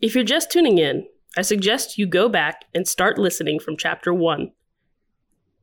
[0.00, 1.06] If you're just tuning in,
[1.36, 4.50] I suggest you go back and start listening from chapter 1.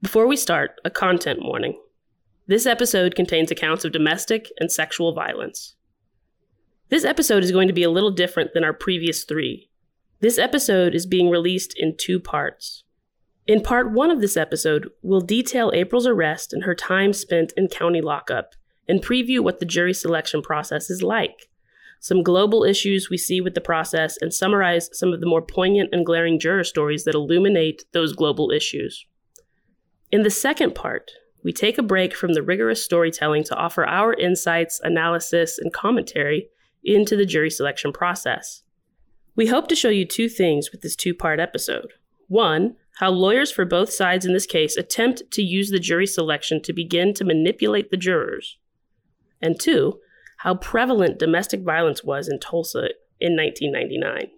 [0.03, 1.81] Before we start, a content warning.
[2.45, 5.73] This episode contains accounts of domestic and sexual violence.
[6.89, 9.71] This episode is going to be a little different than our previous three.
[10.19, 12.83] This episode is being released in two parts.
[13.47, 17.69] In part one of this episode, we'll detail April's arrest and her time spent in
[17.69, 18.53] county lockup
[18.87, 21.49] and preview what the jury selection process is like,
[21.99, 25.89] some global issues we see with the process, and summarize some of the more poignant
[25.91, 29.05] and glaring juror stories that illuminate those global issues.
[30.11, 31.11] In the second part,
[31.43, 36.49] we take a break from the rigorous storytelling to offer our insights, analysis, and commentary
[36.83, 38.63] into the jury selection process.
[39.35, 41.93] We hope to show you two things with this two part episode.
[42.27, 46.61] One, how lawyers for both sides in this case attempt to use the jury selection
[46.63, 48.57] to begin to manipulate the jurors.
[49.41, 49.99] And two,
[50.37, 54.29] how prevalent domestic violence was in Tulsa in 1999.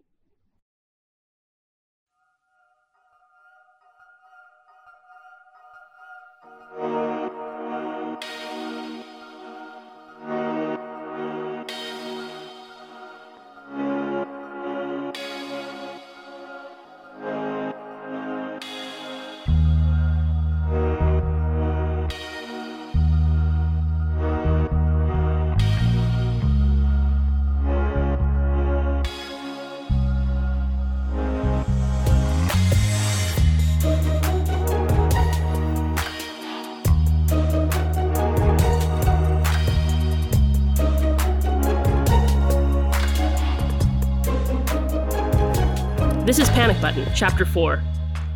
[46.81, 47.83] Button, Chapter 4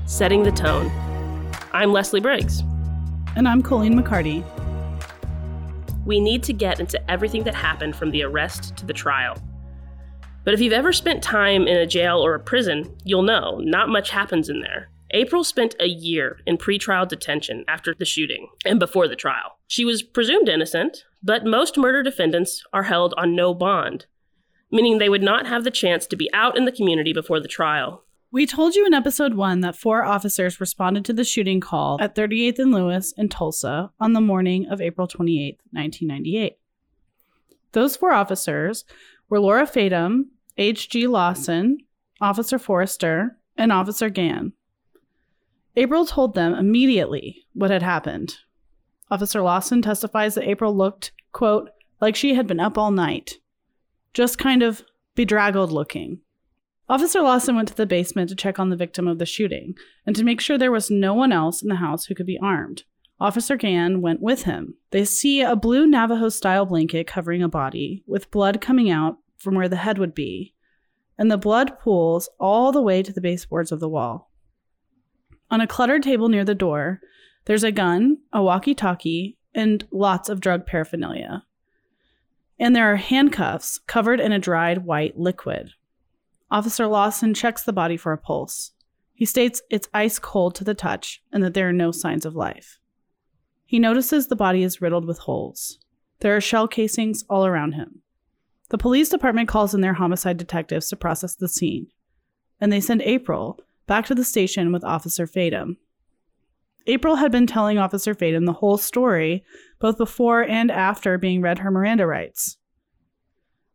[0.05, 0.91] Setting the Tone.
[1.71, 2.59] I'm Leslie Briggs.
[3.37, 4.43] And I'm Colleen McCarty.
[6.05, 9.37] We need to get into everything that happened from the arrest to the trial.
[10.43, 13.87] But if you've ever spent time in a jail or a prison, you'll know not
[13.87, 14.89] much happens in there.
[15.11, 19.57] April spent a year in pretrial detention after the shooting and before the trial.
[19.67, 24.05] She was presumed innocent, but most murder defendants are held on no bond,
[24.69, 27.47] meaning they would not have the chance to be out in the community before the
[27.47, 28.03] trial.
[28.33, 32.15] We told you in episode one that four officers responded to the shooting call at
[32.15, 36.57] 38th and Lewis in Tulsa on the morning of April 28, 1998.
[37.73, 38.85] Those four officers
[39.29, 41.05] were Laura Fadum, H.G.
[41.05, 41.77] Lawson,
[42.19, 44.53] Officer Forrester, and Officer Gann.
[45.75, 48.37] April told them immediately what had happened.
[49.11, 51.69] Officer Lawson testifies that April looked, quote,
[52.01, 53.37] like she had been up all night
[54.11, 54.81] just kind of
[55.13, 56.22] bedraggled looking.
[56.93, 59.73] Officer Lawson went to the basement to check on the victim of the shooting
[60.05, 62.37] and to make sure there was no one else in the house who could be
[62.39, 62.83] armed.
[63.19, 64.75] Officer Gann went with him.
[64.91, 69.55] They see a blue Navajo style blanket covering a body, with blood coming out from
[69.55, 70.53] where the head would be,
[71.17, 74.31] and the blood pools all the way to the baseboards of the wall.
[75.49, 77.01] On a cluttered table near the door,
[77.45, 81.43] there's a gun, a walkie talkie, and lots of drug paraphernalia
[82.59, 85.71] and there are handcuffs covered in a dried white liquid.
[86.53, 88.73] Officer Lawson checks the body for a pulse.
[89.15, 92.35] He states it's ice cold to the touch and that there are no signs of
[92.35, 92.77] life.
[93.65, 95.79] He notices the body is riddled with holes.
[96.19, 98.03] There are shell casings all around him.
[98.69, 101.87] The police department calls in their homicide detectives to process the scene,
[102.61, 105.77] and they send April back to the station with Officer Fadum.
[106.85, 109.43] April had been telling Officer Fadum the whole story,
[109.79, 112.57] both before and after being read her Miranda rights.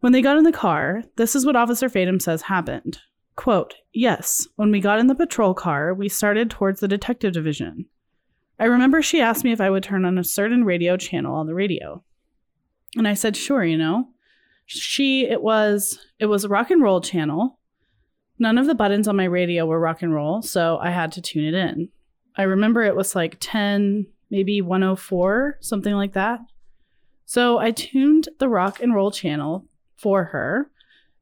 [0.00, 3.00] When they got in the car, this is what Officer Fadum says happened.
[3.34, 7.86] Quote, Yes, when we got in the patrol car, we started towards the detective division.
[8.60, 11.46] I remember she asked me if I would turn on a certain radio channel on
[11.46, 12.02] the radio.
[12.96, 14.08] And I said, sure, you know.
[14.66, 17.58] She, it was, it was a rock and roll channel.
[18.38, 21.22] None of the buttons on my radio were rock and roll, so I had to
[21.22, 21.88] tune it in.
[22.36, 26.40] I remember it was like 10, maybe 104, something like that.
[27.24, 29.67] So I tuned the rock and roll channel
[29.98, 30.70] for her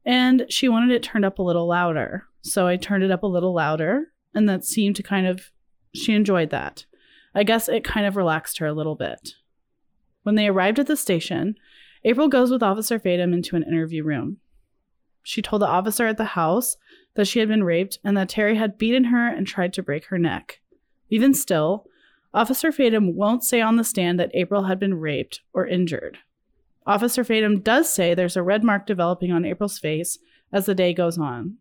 [0.05, 2.23] and she wanted it turned up a little louder.
[2.41, 5.51] So I turned it up a little louder and that seemed to kind of,
[5.93, 6.85] she enjoyed that.
[7.35, 9.31] I guess it kind of relaxed her a little bit.
[10.23, 11.55] When they arrived at the station,
[12.03, 14.37] April goes with Officer Fadum into an interview room.
[15.23, 16.77] She told the officer at the house
[17.15, 20.05] that she had been raped and that Terry had beaten her and tried to break
[20.05, 20.61] her neck.
[21.09, 21.85] Even still,
[22.33, 26.19] Officer Fadum won't say on the stand that April had been raped or injured.
[26.87, 30.17] Officer Fadum does say there's a red mark developing on April's face
[30.53, 31.57] as the day goes on.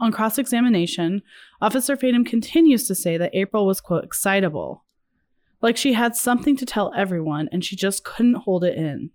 [0.00, 1.22] On cross examination,
[1.60, 4.84] Officer Fadum continues to say that April was, quote, excitable,
[5.60, 9.10] like she had something to tell everyone and she just couldn't hold it in.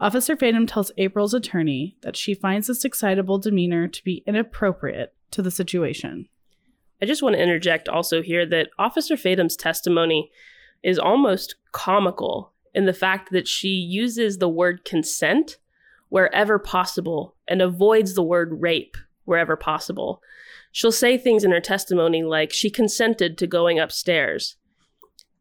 [0.00, 5.42] Officer Fadum tells April's attorney that she finds this excitable demeanor to be inappropriate to
[5.42, 6.28] the situation.
[7.00, 10.30] I just want to interject also here that Officer Fadum's testimony
[10.82, 15.58] is almost comical in the fact that she uses the word consent
[16.08, 20.22] wherever possible and avoids the word rape wherever possible.
[20.72, 24.56] She'll say things in her testimony like she consented to going upstairs,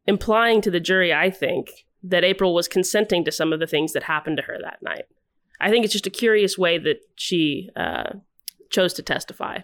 [0.05, 3.93] implying to the jury, I think, that April was consenting to some of the things
[3.93, 5.05] that happened to her that night.
[5.59, 8.13] I think it's just a curious way that she uh,
[8.69, 9.59] chose to testify.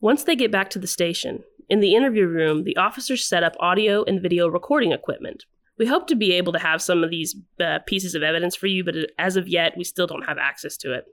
[0.00, 3.56] Once they get back to the station, in the interview room, the officers set up
[3.60, 5.44] audio and video recording equipment.
[5.78, 8.66] We hope to be able to have some of these uh, pieces of evidence for
[8.66, 11.04] you, but as of yet, we still don't have access to it.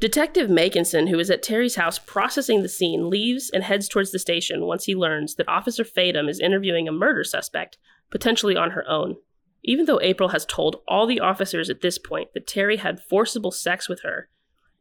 [0.00, 4.20] Detective Makinson, who is at Terry's house processing the scene, leaves and heads towards the
[4.20, 7.78] station once he learns that Officer Fadum is interviewing a murder suspect,
[8.08, 9.16] potentially on her own.
[9.64, 13.50] Even though April has told all the officers at this point that Terry had forcible
[13.50, 14.28] sex with her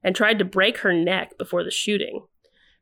[0.04, 2.28] and tried to break her neck before the shooting,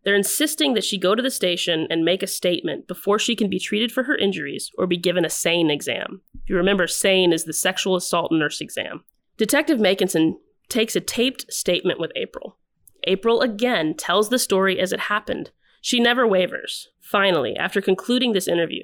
[0.06, 3.50] they're insisting that she go to the station and make a statement before she can
[3.50, 6.22] be treated for her injuries or be given a SANE exam.
[6.44, 9.04] If you remember, SANE is the sexual assault nurse exam.
[9.38, 10.36] Detective Makinson
[10.70, 12.58] takes a taped statement with April.
[13.06, 15.50] April again tells the story as it happened.
[15.82, 16.90] She never wavers.
[17.02, 18.84] Finally, after concluding this interview,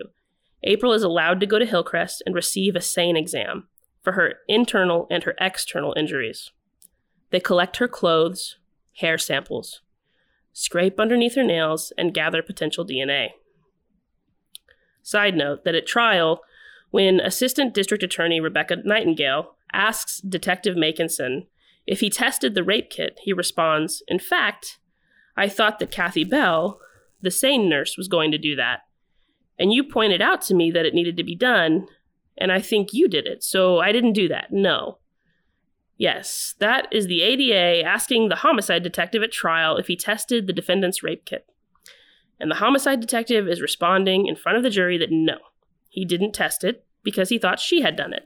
[0.64, 3.68] April is allowed to go to Hillcrest and receive a SANE exam
[4.02, 6.52] for her internal and her external injuries.
[7.30, 8.58] They collect her clothes,
[8.94, 9.82] hair samples,
[10.54, 13.30] scrape underneath her nails, and gather potential DNA.
[15.02, 16.42] Side note that at trial,
[16.92, 21.48] when Assistant District Attorney Rebecca Nightingale asks Detective Makinson
[21.88, 24.80] if he tested the rape kit, he responds, In fact,
[25.36, 26.80] I thought that Kathy Bell,
[27.22, 28.82] the SANE nurse, was going to do that.
[29.58, 31.88] And you pointed out to me that it needed to be done,
[32.38, 34.48] and I think you did it, so I didn't do that.
[34.52, 35.00] No.
[36.02, 40.52] Yes, that is the ADA asking the homicide detective at trial if he tested the
[40.52, 41.46] defendant's rape kit.
[42.40, 45.38] And the homicide detective is responding in front of the jury that no,
[45.90, 48.24] he didn't test it because he thought she had done it.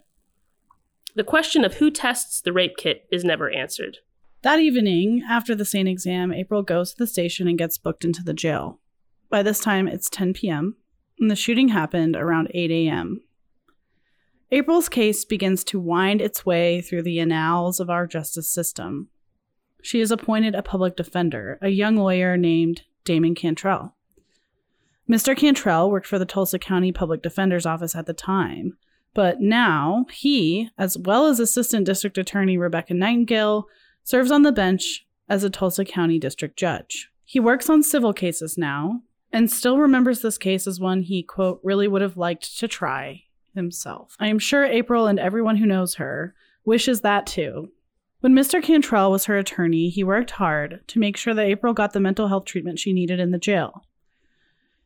[1.16, 3.98] The question of who tests the rape kit is never answered.
[4.42, 8.24] That evening, after the SANE exam, April goes to the station and gets booked into
[8.24, 8.80] the jail.
[9.30, 10.78] By this time, it's 10 p.m.,
[11.20, 13.25] and the shooting happened around 8 a.m.
[14.52, 19.10] April's case begins to wind its way through the annals of our justice system.
[19.82, 23.96] She is appointed a public defender, a young lawyer named Damon Cantrell.
[25.10, 25.36] Mr.
[25.36, 28.78] Cantrell worked for the Tulsa County Public Defender's Office at the time,
[29.14, 33.68] but now he, as well as Assistant District Attorney Rebecca Nightingale,
[34.04, 37.10] serves on the bench as a Tulsa County District Judge.
[37.24, 39.02] He works on civil cases now
[39.32, 43.25] and still remembers this case as one he, quote, really would have liked to try
[43.56, 44.16] himself.
[44.20, 47.72] I am sure April and everyone who knows her wishes that too.
[48.22, 48.62] When Mr.
[48.62, 52.28] Cantrell was her attorney, he worked hard to make sure that April got the mental
[52.28, 53.86] health treatment she needed in the jail.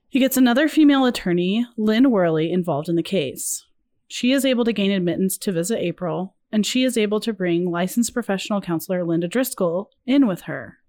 [0.10, 3.66] He gets another female attorney, Lynn Worley, involved in the case.
[4.07, 7.69] She is able to gain admittance to visit April, and she is able to bring
[7.69, 10.80] licensed professional counselor Lynda Driskell in with her.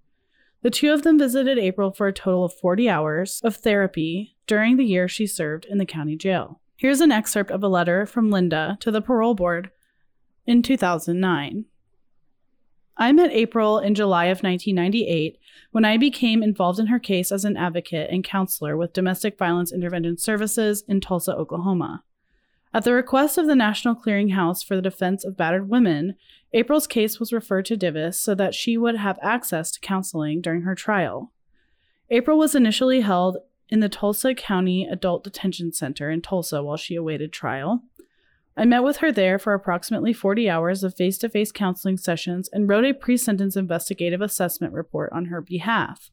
[0.63, 4.77] The two of them visited April for a total of 40 hours of therapy during
[4.77, 6.61] the year she served in the county jail.
[6.81, 9.71] Here's an excerpt of a letter from Lynda to the parole board
[10.47, 11.67] in 2009.
[12.97, 15.39] I met April in July of 1998
[15.73, 19.75] when I became involved in her case as an advocate and counselor with Domestic Violence
[19.75, 22.03] Intervention Services in Tulsa, Oklahoma.
[22.73, 26.15] At the request of the National Clearinghouse for the Defense of Battered Women,
[26.55, 30.63] April's case was referred to DVIS so that she would have access to counseling during
[30.63, 31.31] her trial.
[32.09, 33.37] April was initially held
[33.71, 37.83] in the Tulsa County Adult Detention Center in Tulsa while she awaited trial.
[38.57, 42.51] I met with her there for approximately 40 hours of face to face counseling sessions
[42.53, 46.11] and wrote a pre sentence investigative assessment report on her behalf.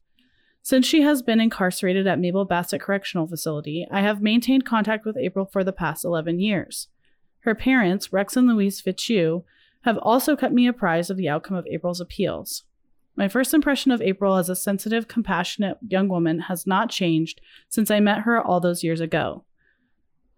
[0.62, 5.16] Since she has been incarcerated at Mabel Bassett Correctional Facility, I have maintained contact with
[5.16, 6.88] April for the past 11 years.
[7.40, 9.44] Her parents, Rex and Louise Fitzhugh,
[9.82, 12.64] have also kept me apprised of the outcome of April's appeals.
[13.18, 17.90] My first impression of April as a sensitive, compassionate young woman has not changed since
[17.90, 19.44] I met her all those years ago.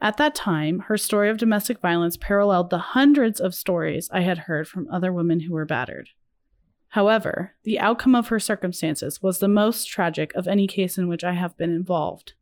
[0.01, 4.39] At that time, her story of domestic violence paralleled the hundreds of stories I had
[4.39, 6.09] heard from other women who were battered.
[6.89, 11.23] However, the outcome of her circumstances was the most tragic of any case in which
[11.23, 12.33] I have been involved.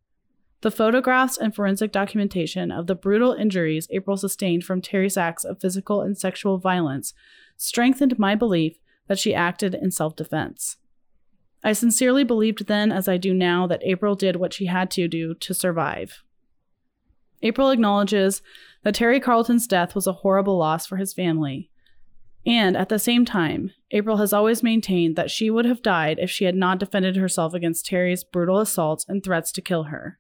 [0.61, 5.61] The photographs and forensic documentation of the brutal injuries April sustained from Terry's acts of
[5.61, 7.12] physical and sexual violence
[7.57, 10.76] strengthened my belief that she acted in self defense.
[11.64, 15.08] I sincerely believed then, as I do now, that April did what she had to
[15.08, 16.22] do to survive.
[17.42, 18.42] April acknowledges
[18.84, 21.70] that Terry Carlton's death was a horrible loss for his family,
[22.46, 26.30] And at the same time, April has always maintained that she would have died if
[26.30, 30.18] she had not defended herself against Terry's brutal assaults and threats to kill her.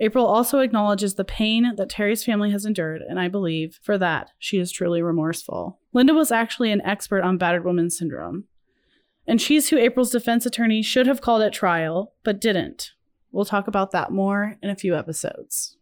[0.00, 4.30] April also acknowledges the pain that Terry's family has endured, and I believe for that
[4.38, 5.80] she is truly remorseful.
[5.94, 8.44] Lynda was actually an expert on battered woman syndrome,
[9.26, 12.92] and she's who April's defense attorney should have called at trial, but didn't.
[13.30, 15.76] We'll talk about that more in a few episodes.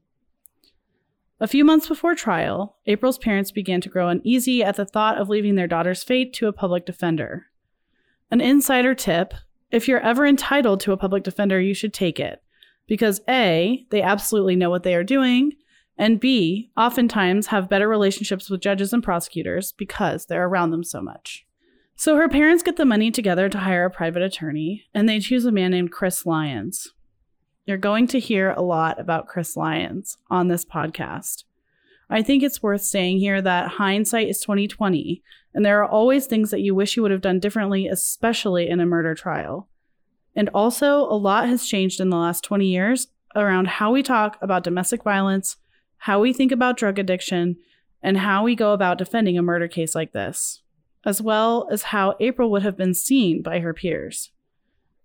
[1.38, 5.28] A few months before trial, April's parents began to grow uneasy at the thought of
[5.28, 7.46] leaving their daughter's fate to a public defender.
[8.30, 9.34] An insider tip
[9.70, 12.42] if you're ever entitled to a public defender, you should take it
[12.86, 15.52] because A, they absolutely know what they are doing,
[15.98, 21.00] and B, oftentimes have better relationships with judges and prosecutors because they're around them so
[21.00, 21.46] much.
[21.94, 25.46] So her parents get the money together to hire a private attorney, and they choose
[25.46, 26.92] a man named Chris Lyons.
[27.64, 31.44] You're going to hear a lot about Chris Lyons on this podcast.
[32.10, 35.22] I think it's worth saying here that hindsight is 2020,
[35.54, 38.78] and there are always things that you wish you would have done differently, especially in
[38.78, 39.68] a murder trial.
[40.36, 44.36] And also, a lot has changed in the last 20 years around how we talk
[44.42, 45.56] about domestic violence,
[46.06, 47.56] how we think about drug addiction,
[48.00, 50.62] and how we go about defending a murder case like this,
[51.04, 54.30] as well as how April would have been seen by her peers.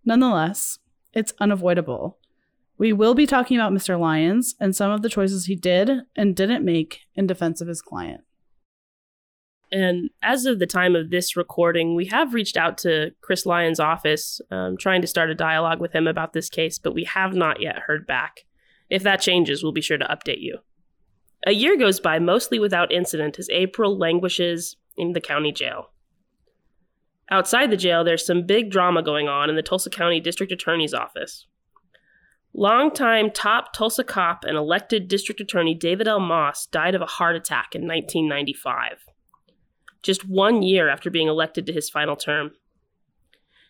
[0.06, 0.78] Nonetheless,
[1.12, 2.20] it's unavoidable.
[2.78, 4.00] We will be talking about Mr.
[4.00, 7.82] Lyons and some of the choices he did and didn't make in defense of his
[7.82, 8.22] client.
[9.72, 13.80] And as of the time of this recording, we have reached out to Chris Lyons'
[13.80, 17.34] office, um, trying to start a dialogue with him about this case, but we have
[17.34, 18.46] not yet heard back.
[18.88, 20.60] If that changes, we'll be sure to update you.
[21.46, 25.92] A year goes by mostly without incident as April languishes in the county jail.
[27.30, 30.94] Outside the jail, there's some big drama going on in the Tulsa County District Attorney's
[30.94, 31.48] office.
[32.54, 36.20] Longtime top Tulsa cop and elected district attorney David L.
[36.20, 39.06] Moss died of a heart attack in 1995
[40.02, 42.52] just one year after being elected to his final term.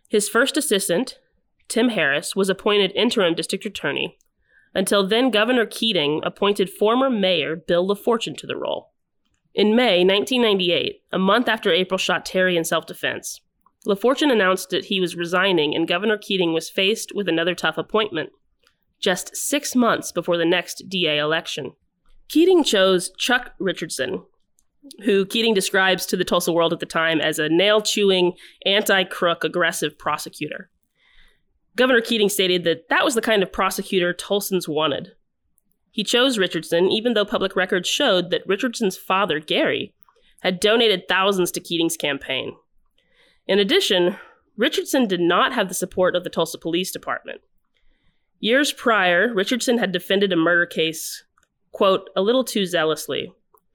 [0.07, 1.19] His first assistant,
[1.67, 4.17] Tim Harris, was appointed interim district attorney
[4.73, 8.91] until then Governor Keating appointed former Mayor Bill LaFortune to the role.
[9.53, 13.41] In May 1998, a month after April shot Terry in self defense,
[13.85, 18.29] LaFortune announced that he was resigning and Governor Keating was faced with another tough appointment,
[18.99, 21.73] just six months before the next DA election.
[22.29, 24.23] Keating chose Chuck Richardson,
[25.03, 28.33] who Keating describes to the Tulsa World at the time as a nail chewing,
[28.65, 30.69] anti crook, aggressive prosecutor.
[31.75, 35.13] Governor Keating stated that that was the kind of prosecutor Tulsans wanted.
[35.91, 39.93] He chose Richardson, even though public records showed that Richardson's father, Gary,
[40.41, 42.55] had donated thousands to Keating's campaign.
[43.47, 44.17] In addition,
[44.57, 47.41] Richardson did not have the support of the Tulsa Police Department.
[48.39, 51.23] Years prior, Richardson had defended a murder case,
[51.71, 53.31] quote, a little too zealously,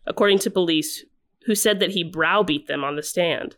[0.07, 1.05] according to police,
[1.47, 3.57] who said that he browbeat them on the stand.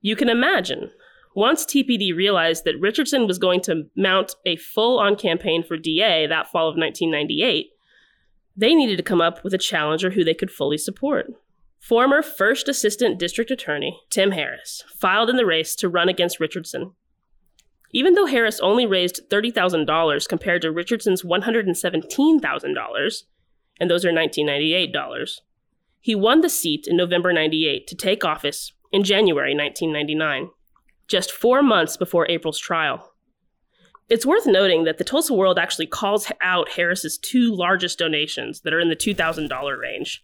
[0.00, 0.90] You can imagine,
[1.34, 6.26] once TPD realized that Richardson was going to mount a full on campaign for DA
[6.26, 7.70] that fall of 1998,
[8.56, 11.26] they needed to come up with a challenger who they could fully support.
[11.80, 16.92] Former First Assistant District Attorney Tim Harris filed in the race to run against Richardson.
[17.92, 23.22] Even though Harris only raised $30,000 compared to Richardson's $117,000,
[23.80, 25.42] and those are 1998 dollars.
[26.00, 30.50] He won the seat in November 98 to take office in January 1999,
[31.08, 33.12] just four months before April's trial.
[34.08, 38.74] It's worth noting that the Tulsa World actually calls out Harris's two largest donations that
[38.74, 40.22] are in the $2,000 range,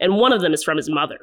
[0.00, 1.18] and one of them is from his mother.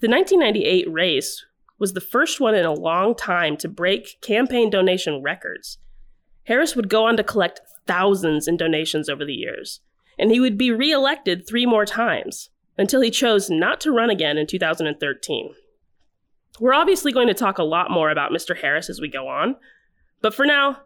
[0.00, 1.44] The 1998 race
[1.78, 5.78] was the first one in a long time to break campaign donation records.
[6.44, 9.80] Harris would go on to collect thousands in donations over the years,
[10.18, 14.38] and he would be reelected three more times until he chose not to run again
[14.38, 15.54] in 2013.
[16.60, 18.56] We're obviously going to talk a lot more about Mr.
[18.56, 19.56] Harris as we go on,
[20.20, 20.78] but for now,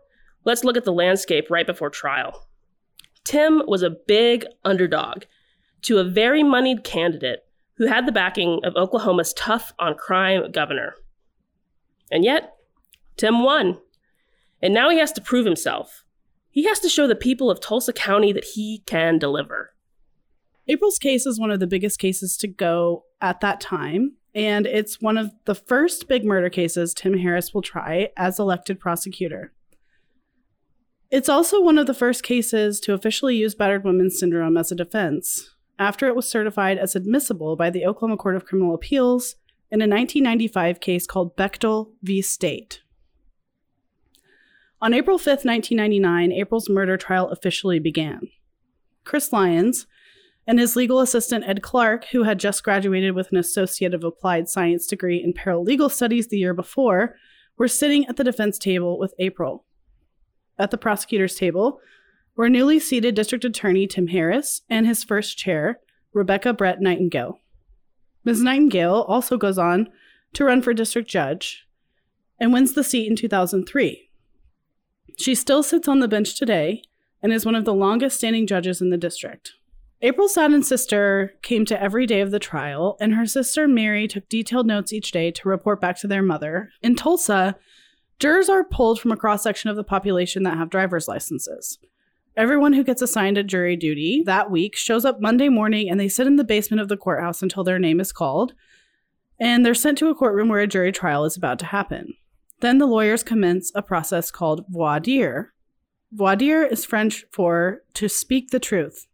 [0.44, 2.46] let's look at the landscape right before trial.
[3.24, 5.24] Tim was a big underdog
[5.82, 7.40] to a very moneyed candidate
[7.74, 10.94] who had the backing of Oklahoma's tough on crime governor.
[12.10, 12.54] And yet,
[13.16, 13.78] Tim won.
[14.62, 16.04] And now he has to prove himself.
[16.50, 19.74] He has to show the people of Tulsa County that he can deliver.
[20.68, 25.00] April's case is one of the biggest cases to go at that time, and it's
[25.00, 29.54] one of the first big murder cases Tim Harris will try as elected prosecutor.
[31.10, 34.74] It's also one of the first cases to officially use battered women syndrome as a
[34.74, 39.36] defense, after it was certified as admissible by the Oklahoma Court of Criminal Appeals
[39.70, 42.20] in a 1995 case called Bechtel v.
[42.20, 42.82] State.
[44.82, 48.28] On April 5th, 1999, April's murder trial officially began.
[49.04, 49.86] Chris Lyons,
[50.46, 54.48] and his legal assistant, Ed Clark, who had just graduated with an Associate of Applied
[54.48, 57.16] Science degree in paralegal studies the year before,
[57.58, 59.64] were sitting at the defense table with April.
[60.58, 61.80] At the prosecutor's table
[62.36, 65.80] were newly seated District Attorney Tim Harris and his first chair,
[66.12, 67.40] Rebecca Brett Nightingale.
[68.24, 68.42] Ms.
[68.42, 69.88] Nightingale also goes on
[70.34, 71.66] to run for district judge
[72.38, 74.10] and wins the seat in 2003.
[75.18, 76.82] She still sits on the bench today
[77.22, 79.52] and is one of the longest standing judges in the district.
[80.02, 84.28] April Sadden's sister came to every day of the trial, and her sister Mary took
[84.28, 86.70] detailed notes each day to report back to their mother.
[86.82, 87.56] In Tulsa,
[88.18, 91.78] jurors are pulled from a cross section of the population that have driver's licenses.
[92.36, 96.08] Everyone who gets assigned a jury duty that week shows up Monday morning and they
[96.08, 98.52] sit in the basement of the courthouse until their name is called,
[99.40, 102.12] and they're sent to a courtroom where a jury trial is about to happen.
[102.60, 105.54] Then the lawyers commence a process called voir dire.
[106.12, 109.06] Voir dire is French for to speak the truth.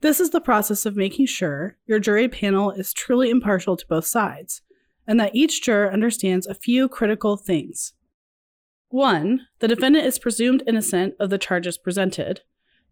[0.00, 4.06] This is the process of making sure your jury panel is truly impartial to both
[4.06, 4.62] sides,
[5.06, 7.94] and that each juror understands a few critical things.
[8.90, 12.42] One, the defendant is presumed innocent of the charges presented.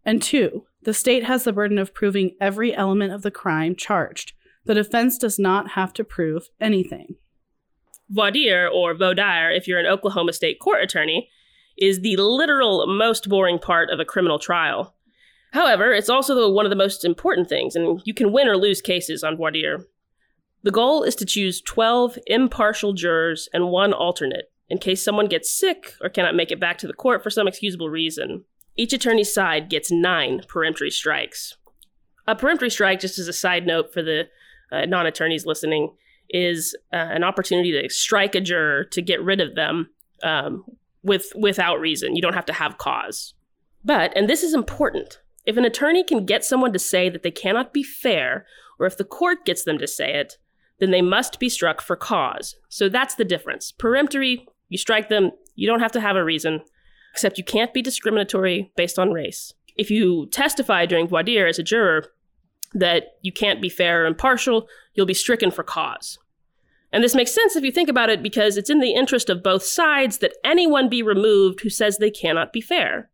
[0.03, 4.33] And two, the state has the burden of proving every element of the crime charged.
[4.65, 7.15] The defense does not have to prove anything.
[8.09, 11.29] Voir dire, or voir dire if you're an Oklahoma State court attorney,
[11.77, 14.93] is the literal most boring part of a criminal trial.
[15.51, 18.81] However, it's also one of the most important things, and you can win or lose
[18.81, 19.85] cases on voir dire.
[20.63, 25.51] The goal is to choose 12 impartial jurors and one alternate in case someone gets
[25.51, 28.43] sick or cannot make it back to the court for some excusable reason.
[28.75, 31.55] Each attorney's side gets nine peremptory strikes.
[32.27, 34.23] A peremptory strike, just as a side note for the
[34.71, 35.95] uh, non attorneys listening,
[36.29, 39.89] is uh, an opportunity to strike a juror to get rid of them
[40.23, 40.65] um,
[41.01, 42.15] with without reason.
[42.15, 43.33] You don't have to have cause.
[43.85, 47.31] But, and this is important, if an attorney can get someone to say that they
[47.31, 48.45] cannot be fair,
[48.79, 50.37] or if the court gets them to say it,
[50.79, 52.57] then they must be struck for cause.
[52.67, 53.71] So that's the difference.
[53.71, 56.61] Peremptory, you strike them, you don't have to have a reason,
[57.13, 59.53] except you can't be discriminatory based on race.
[59.77, 62.05] If you testify during voir dire as a juror
[62.73, 66.19] that you can't be fair or impartial, you'll be stricken for cause.
[66.91, 69.43] And this makes sense if you think about it because it's in the interest of
[69.43, 73.09] both sides that anyone be removed who says they cannot be fair.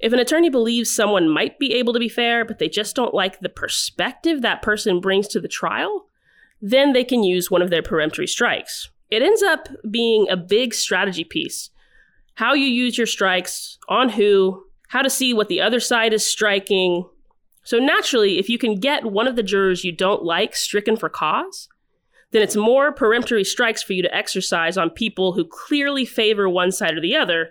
[0.00, 3.14] If an attorney believes someone might be able to be fair, but they just don't
[3.14, 6.06] like the perspective that person brings to the trial,
[6.60, 8.90] then they can use one of their peremptory strikes.
[9.10, 11.70] It ends up being a big strategy piece.
[12.34, 16.26] How you use your strikes, on who, how to see what the other side is
[16.26, 17.08] striking.
[17.62, 21.08] So, naturally, if you can get one of the jurors you don't like stricken for
[21.08, 21.68] cause,
[22.32, 26.72] then it's more peremptory strikes for you to exercise on people who clearly favor one
[26.72, 27.50] side or the other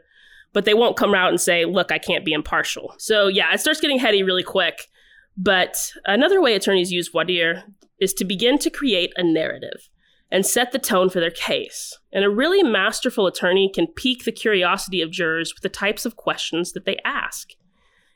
[0.53, 2.93] but they won't come out and say, look, I can't be impartial.
[2.97, 4.87] So yeah, it starts getting heady really quick.
[5.35, 7.63] But another way attorneys use voir dire
[7.99, 9.89] is to begin to create a narrative
[10.31, 11.97] and set the tone for their case.
[12.11, 16.15] And a really masterful attorney can pique the curiosity of jurors with the types of
[16.15, 17.49] questions that they ask.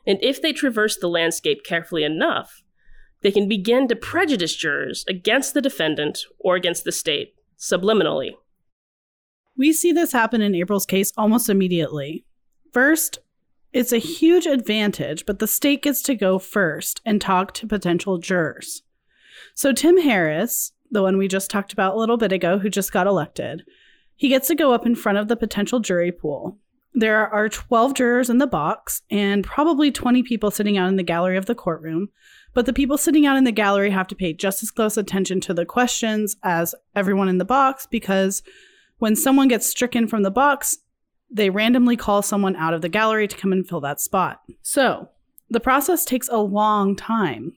[0.05, 2.63] And if they traverse the landscape carefully enough,
[3.21, 8.31] they can begin to prejudice jurors against the defendant or against the state subliminally.
[9.57, 12.25] We see this happen in April's case almost immediately.
[12.71, 13.19] First,
[13.73, 18.17] it's a huge advantage, but the state gets to go first and talk to potential
[18.17, 18.83] jurors.
[19.53, 22.91] So, Tim Harris, the one we just talked about a little bit ago, who just
[22.91, 23.63] got elected,
[24.15, 26.57] he gets to go up in front of the potential jury pool.
[26.93, 31.03] There are 12 jurors in the box and probably 20 people sitting out in the
[31.03, 32.09] gallery of the courtroom,
[32.55, 35.39] but the people sitting out in the gallery have to pay just as close attention
[35.41, 38.41] to the questions as everyone in the box because
[38.97, 40.79] when someone gets stricken from the box,
[41.29, 44.41] they randomly call someone out of the gallery to come and fill that spot.
[44.61, 45.09] So,
[45.49, 47.53] the process takes a long time.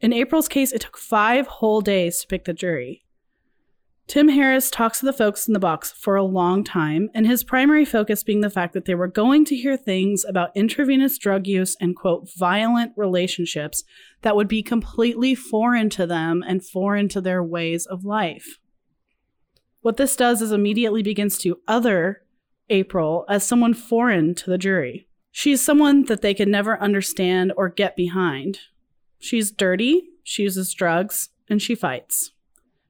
[0.00, 3.04] In April's case, it took five whole days to pick the jury.
[4.06, 7.42] Tim Harris talks to the folks in the box for a long time, and his
[7.42, 11.48] primary focus being the fact that they were going to hear things about intravenous drug
[11.48, 13.82] use and, quote, violent relationships
[14.22, 18.60] that would be completely foreign to them and foreign to their ways of life.
[19.80, 22.22] What this does is immediately begins to other
[22.68, 25.08] April as someone foreign to the jury.
[25.30, 28.60] She's someone that they could never understand or get behind.
[29.18, 32.32] She's dirty, she uses drugs, and she fights.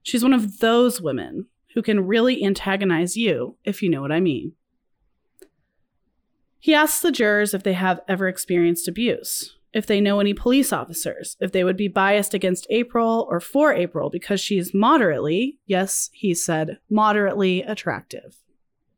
[0.01, 4.19] She's one of those women who can really antagonize you, if you know what I
[4.19, 4.53] mean.
[6.59, 10.73] He asks the jurors if they have ever experienced abuse, if they know any police
[10.73, 16.09] officers, if they would be biased against April or for April because she's moderately, yes,
[16.13, 18.37] he said, moderately attractive.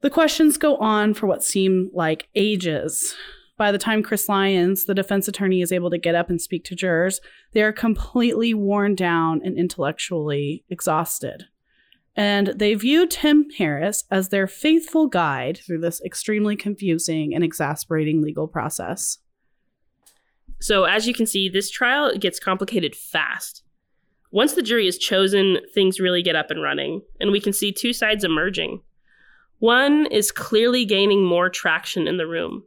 [0.01, 3.15] The questions go on for what seem like ages.
[3.57, 6.63] by the time Chris Lyons, the defense attorney, is able to get up and speak
[6.63, 7.19] to jurors,
[7.51, 11.47] they are completely worn down and intellectually exhausted.
[12.15, 18.21] And they view Tim Harris as their faithful guide through this extremely confusing and exasperating
[18.21, 19.17] legal process.
[20.61, 23.63] So, as you can see, this trial gets complicated fast.
[24.31, 27.73] Once the jury is chosen, things really get up and running, and we can see
[27.73, 28.81] two sides emerging.
[29.59, 32.63] One is clearly gaining more traction in the room.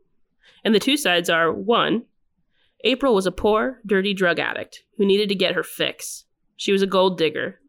[0.64, 2.04] And the two sides are one,
[2.84, 6.24] April was a poor, dirty drug addict who needed to get her fix.
[6.56, 7.60] She was a gold digger.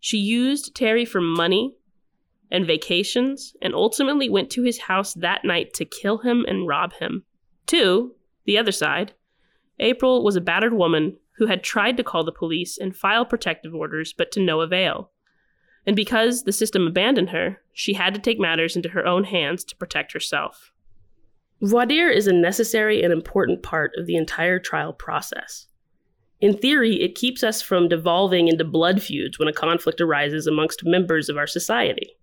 [0.00, 1.76] She used Terry for money
[2.50, 6.92] and vacations and ultimately went to his house that night to kill him and rob
[6.94, 7.24] him.
[7.66, 9.14] Two, the other side,
[9.80, 13.74] April was a battered woman who had tried to call the police and file protective
[13.74, 15.10] orders, but to no avail.
[15.86, 19.64] And because the system abandoned her, she had to take matters into her own hands
[19.64, 20.72] to protect herself.
[21.60, 25.66] Voir dire is a necessary and important part of the entire trial process.
[26.40, 30.84] In theory, it keeps us from devolving into blood feuds when a conflict arises amongst
[30.84, 32.16] members of our society.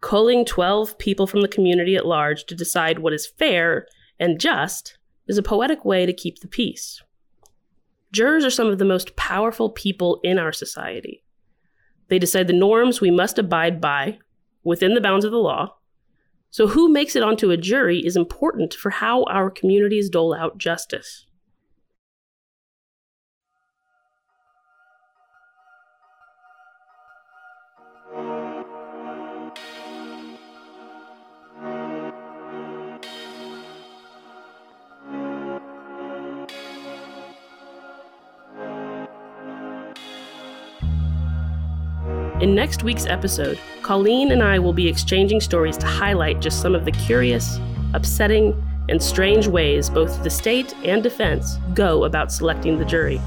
[0.00, 3.86] Culling 12 people from the community at large to decide what is fair
[4.18, 7.02] and just is a poetic way to keep the peace.
[8.12, 11.23] Jurors are some of the most powerful people in our society.
[12.14, 14.20] They decide the norms we must abide by
[14.62, 15.74] within the bounds of the law
[16.54, 20.56] so, who makes it onto a jury is important for how our communities dole out
[20.56, 21.26] justice.
[42.44, 46.74] In next week's episode, Colleen and I will be exchanging stories to highlight just some
[46.74, 47.58] of the curious,
[47.94, 48.52] upsetting,
[48.90, 53.18] and strange ways both the state and defense go about selecting the jury.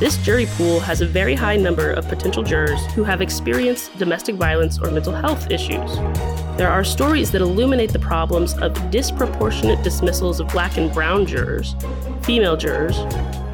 [0.00, 4.34] This jury pool has a very high number of potential jurors who have experienced domestic
[4.34, 5.94] violence or mental health issues.
[6.58, 11.76] There are stories that illuminate the problems of disproportionate dismissals of black and brown jurors,
[12.22, 12.96] female jurors,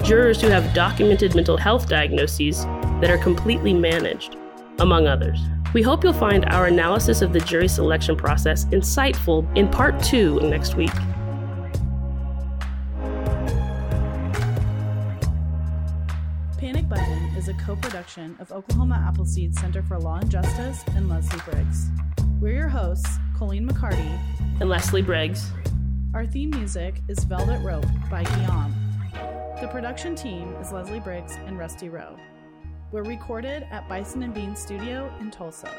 [0.08, 2.64] jurors who have documented mental health diagnoses
[3.02, 4.38] that are completely managed
[4.82, 5.40] among others.
[5.72, 10.38] We hope you'll find our analysis of the jury selection process insightful in part two
[10.40, 10.92] next week.
[16.58, 21.08] Panic Button is a co production of Oklahoma Appleseed Center for Law and Justice and
[21.08, 21.88] Leslie Briggs.
[22.40, 24.18] We're your hosts, Colleen McCarty
[24.60, 25.50] and Leslie Briggs.
[26.12, 28.74] Our theme music is Velvet Rope by Guillaume.
[29.60, 32.18] The production team is Leslie Briggs and Rusty Rowe
[32.92, 35.74] were recorded at Bison and Bean Studio in Tulsa.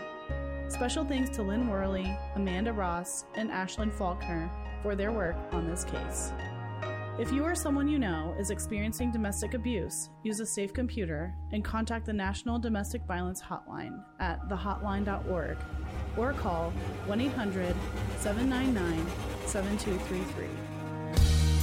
[0.67, 4.49] Special thanks to Lynn Worley, Amanda Ross, and Ashlyn Faulkner
[4.81, 6.31] for their work on this case.
[7.19, 11.63] If you or someone you know is experiencing domestic abuse, use a safe computer and
[11.63, 15.57] contact the National Domestic Violence Hotline at thehotline.org
[16.17, 16.71] or call
[17.05, 17.75] 1 800
[18.17, 19.05] 799
[19.45, 20.47] 7233.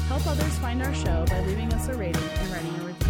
[0.06, 3.10] Help others find our show by leaving us a rating and writing a review.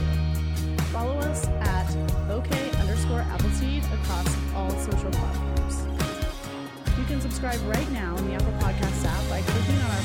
[0.93, 1.87] Follow us at
[2.29, 2.51] OK
[2.81, 4.27] underscore Appleseed across
[4.57, 5.87] all social platforms.
[6.99, 10.03] You can subscribe right now in the Apple Podcasts app by clicking on our